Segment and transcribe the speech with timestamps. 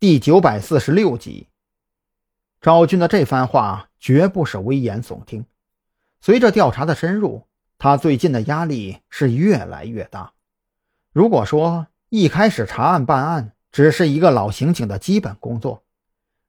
[0.00, 1.48] 第九百四十六集。
[2.60, 5.44] 赵军的这番话绝不是危言耸听。
[6.20, 7.48] 随着调查的深入，
[7.78, 10.34] 他最近的压力是越来越大。
[11.12, 15.82] 如果说一开始查案办案只是一个老刑警的基本工作，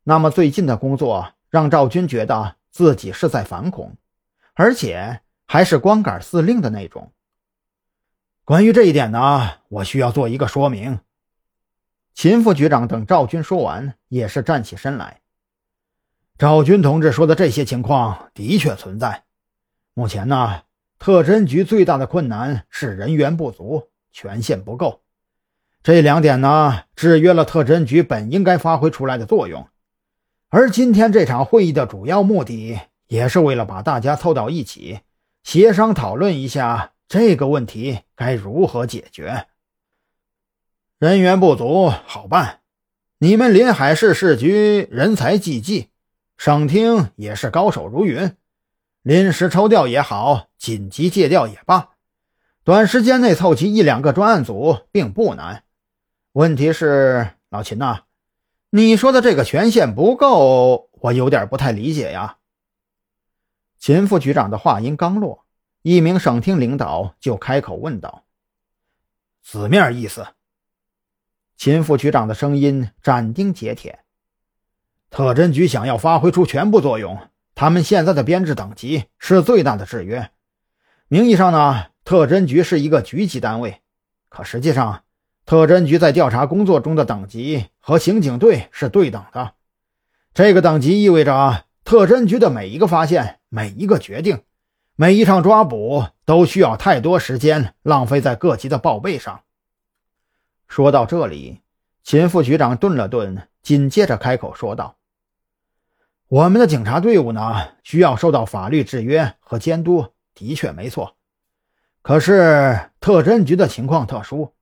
[0.03, 3.97] 那么最近的工作让赵军觉得自己是在反恐，
[4.53, 7.11] 而且还是光杆司令的那种。
[8.45, 10.99] 关于这一点呢，我需要做一个说明。
[12.21, 15.21] 秦副局长等赵军说完，也是站起身来。
[16.37, 19.23] 赵军同志说的这些情况的确存在。
[19.93, 20.63] 目前呢，
[20.99, 25.01] 特侦局最大的困难是人员不足，权限不够。
[25.81, 29.69] 这两点呢，制约了特侦局本应该发挥出来的作用。
[30.49, 34.99] 而今天这场会议的主要目的，也是为了把大家凑到一起，
[35.43, 39.47] 协商讨论一下这个问题该如何解决。
[40.99, 42.59] 人员不足好办，
[43.19, 45.87] 你们临海市市局人才济济，
[46.35, 48.35] 省厅也是高手如云，
[49.01, 51.91] 临时抽调也好，紧急借调也罢，
[52.65, 55.63] 短时间内凑齐一两个专案组并不难。
[56.33, 58.01] 问题是，老秦呐，
[58.69, 62.39] 你说的这个权限不够，我有点不太理解呀。
[63.77, 65.45] 秦副局长的话音刚落，
[65.81, 68.25] 一名省厅领导就开口问道
[69.41, 70.27] ：“字面意思。”
[71.59, 73.99] 秦副局长的声音斩钉截铁
[75.11, 77.19] ：“特侦局想要发挥出全部作用，
[77.53, 80.29] 他们现在的编制等级是最大的制约。
[81.09, 83.81] 名义上呢，特侦局是一个局级单位，
[84.29, 85.03] 可实际上，
[85.45, 89.55] 特侦局在调查工作中的等级和刑警队是对等的。
[90.33, 94.43] 这个等级意味着，特侦局的每一个发现、每一个决定、
[94.95, 99.41] 每一场抓捕，都需要太多时间浪费在各级的报备上。”
[100.69, 101.61] 说到这里，
[102.03, 104.97] 秦副局长顿了顿，紧接着开口说道
[106.29, 111.17] ：“我们的警察队伍呢，需要受到法律制约和监督，的确没错。
[112.03, 114.53] 可是特侦局的情况特殊，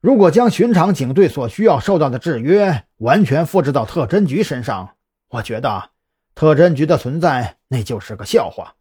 [0.00, 4.94] 如果将寻常警队所需要受到的制约完全复制到特侦局身上，
[5.30, 5.90] 我觉得
[6.36, 8.76] 特侦局的存在那就是个笑话。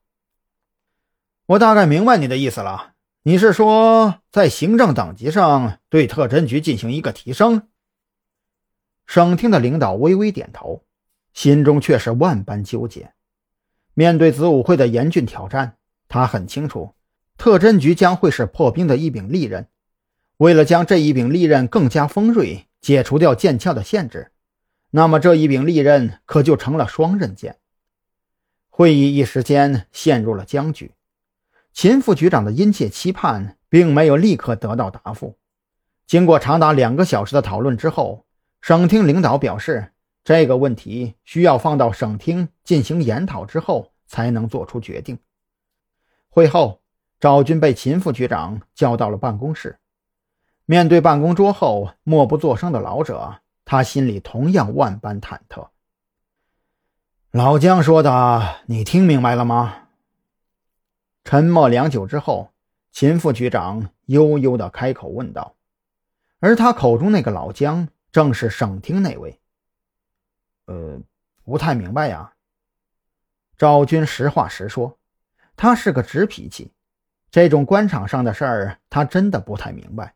[1.47, 2.91] 我大概明白你的意思了。”
[3.25, 7.69] 你是说，在行政等级上对特侦局进行一个提升？
[9.05, 10.83] 省厅的领导微微点头，
[11.33, 13.13] 心中却是万般纠结。
[13.93, 15.77] 面对子午会的严峻挑战，
[16.09, 16.95] 他很清楚，
[17.37, 19.69] 特侦局将会是破冰的一柄利刃。
[20.35, 24.33] 为了将这一柄利刃更加锋锐，解除掉剑鞘的限制，
[24.89, 27.55] 那么这一柄利刃可就成了双刃剑。
[28.67, 30.91] 会议一时间陷入了僵局。
[31.73, 35.37] 秦副局长的殷切期盼并没有立刻得到答复。
[36.05, 38.25] 经过长达两个小时的讨论之后，
[38.61, 39.91] 省厅领导表示，
[40.23, 45.17] 这个问题需要放到省厅进行研讨之后才能做出决定。
[46.29, 46.81] 会后，
[47.19, 49.79] 赵军被秦副局长叫到了办公室。
[50.65, 55.69] 面对办公桌后默不作声的老者，他心里同样万般忐忑。
[57.31, 59.82] 老姜说的，你听明白了吗？
[61.23, 62.51] 沉默良久之后，
[62.91, 65.55] 秦副局长悠悠地开口问道
[66.39, 69.39] ：“而他口中那个老姜，正是省厅那位。
[70.67, 70.99] ”“呃，
[71.43, 72.33] 不太明白呀。”
[73.57, 74.97] 赵军实话实说，
[75.55, 76.73] 他是个直脾气，
[77.31, 80.15] 这种官场上的事儿，他真的不太明白。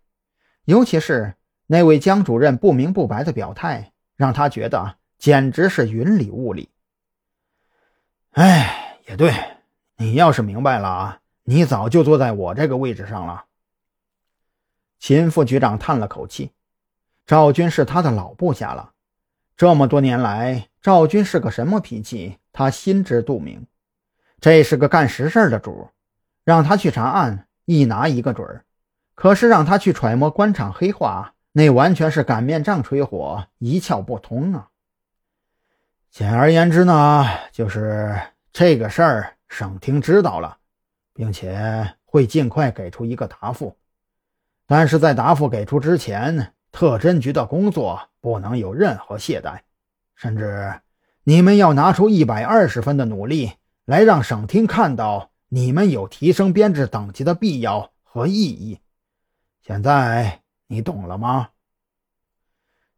[0.65, 1.35] 尤其是
[1.67, 6.69] 那位姜主任不明不白的表态，让他觉得简直是云里雾里。
[8.31, 9.56] 哎，也对。
[9.99, 13.45] 你要是明白了啊，你早就坐在我这个位置上了。
[14.99, 16.51] 秦副局长叹了口气
[17.25, 18.91] ：“赵军是他的老部下了，
[19.55, 23.65] 这么多年来，赵军是个什么脾气，他心知肚明。
[24.39, 25.89] 这是个干实事的主，
[26.43, 28.61] 让他去查案，一拿一个准儿；
[29.15, 34.69] 可是让他去揣摩官场黑话，那完全是擀面杖吹火，一窍不通啊。
[36.11, 38.15] 简而言之呢，就是
[38.53, 40.57] 这个事儿。”省厅知道了，
[41.13, 43.77] 并且会尽快给出一个答复，
[44.65, 49.61] 但是在答复给出之前，特侦局的工作不能有任何懈怠，
[50.15, 50.81] 甚至
[51.23, 53.53] 你们要拿出一百二十分的努力
[53.85, 58.79] 来让省厅看到你们有提升编制等级的必要和意义。
[59.61, 61.49] 现在你懂了吗？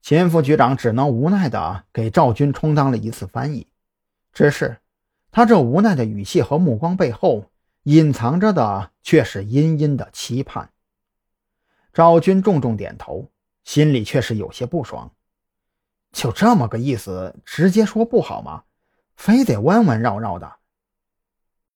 [0.02, 3.68] 秦副局长只能无奈地给赵军充当了一次翻译，
[4.34, 4.78] 只是。
[5.32, 7.46] 他这无奈的语气和目光背后，
[7.84, 10.72] 隐藏着的却是殷殷的期盼。
[11.94, 13.30] 赵军重重点头，
[13.64, 15.12] 心里却是有些不爽。
[16.12, 18.64] 就这么个意思，直接说不好吗？
[19.16, 20.59] 非得弯弯绕绕的。